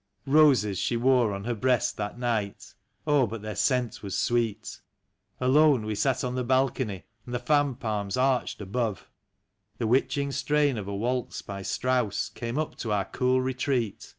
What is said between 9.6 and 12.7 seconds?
The witching strain of a waltz by Strauss came